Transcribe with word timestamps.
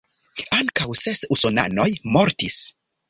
Ankaŭ 0.59 0.87
ses 1.01 1.21
usonanoj 1.37 1.89
mortis. 2.17 2.59